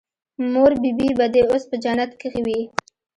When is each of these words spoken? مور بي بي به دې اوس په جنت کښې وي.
مور 0.51 0.71
بي 0.81 0.91
بي 0.97 1.07
به 1.17 1.25
دې 1.33 1.41
اوس 1.49 1.63
په 1.69 1.75
جنت 1.83 2.11
کښې 2.21 2.41
وي. 2.45 2.59